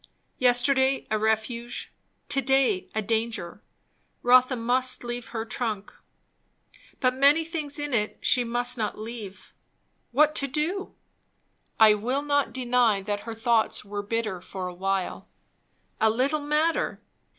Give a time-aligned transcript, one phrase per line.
[0.39, 1.93] Yesterday a refuge,
[2.29, 3.61] to day a danger.
[4.23, 5.93] Rotha must leave her trunk.
[6.99, 9.53] But many things in it she must not leave.
[10.11, 10.95] What to do?
[11.79, 15.27] I will not deny that her thoughts were bitter for a while.
[15.99, 16.99] A little matter!